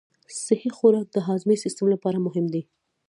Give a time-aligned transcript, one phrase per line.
[0.45, 2.61] صحي خوراک د هاضمي سیستم لپاره مهم دی.